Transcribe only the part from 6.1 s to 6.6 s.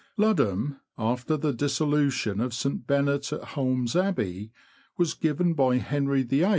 VIII.